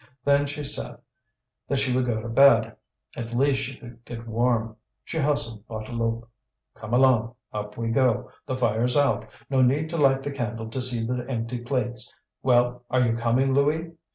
[0.25, 0.97] Then she said
[1.67, 2.75] that she would go to bed.
[3.15, 4.75] At least she could get warm.
[5.03, 6.27] She hustled Bouteloup.
[6.73, 8.31] "Come along, up we go.
[8.47, 9.27] The fire's out.
[9.51, 12.11] No need to light the candle to see the empty plates.
[12.41, 13.93] Well, are you coming, Louis?